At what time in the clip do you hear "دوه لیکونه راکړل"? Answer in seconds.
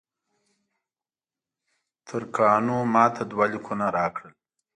3.31-4.33